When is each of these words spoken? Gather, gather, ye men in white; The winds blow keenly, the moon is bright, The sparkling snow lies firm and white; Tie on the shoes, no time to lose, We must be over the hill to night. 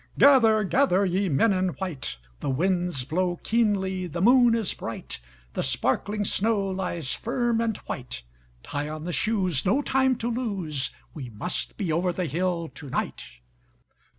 Gather, 0.17 0.63
gather, 0.63 1.05
ye 1.05 1.29
men 1.29 1.53
in 1.53 1.67
white; 1.77 2.17
The 2.39 2.49
winds 2.49 3.05
blow 3.05 3.35
keenly, 3.35 4.07
the 4.07 4.19
moon 4.19 4.55
is 4.55 4.73
bright, 4.73 5.19
The 5.53 5.61
sparkling 5.61 6.25
snow 6.25 6.57
lies 6.69 7.13
firm 7.13 7.61
and 7.61 7.77
white; 7.85 8.23
Tie 8.63 8.89
on 8.89 9.03
the 9.03 9.13
shoes, 9.13 9.63
no 9.63 9.83
time 9.83 10.15
to 10.15 10.27
lose, 10.31 10.89
We 11.13 11.29
must 11.29 11.77
be 11.77 11.93
over 11.93 12.11
the 12.11 12.25
hill 12.25 12.67
to 12.73 12.89
night. 12.89 13.23